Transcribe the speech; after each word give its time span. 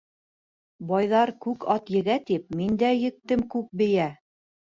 Байҙар 0.91 1.31
күк 1.47 1.67
ат 1.73 1.91
егә 1.97 2.15
тип, 2.31 2.49
мин 2.63 2.73
дә 2.85 2.91
ектем 3.11 3.45
күк 3.53 3.71
бейә. 3.85 4.09